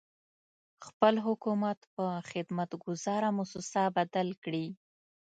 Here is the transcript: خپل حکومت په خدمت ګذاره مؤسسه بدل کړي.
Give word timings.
خپل 0.85 1.15
حکومت 1.25 1.79
په 1.95 2.05
خدمت 2.29 2.69
ګذاره 2.83 3.29
مؤسسه 3.37 3.83
بدل 3.97 4.27
کړي. 4.43 4.67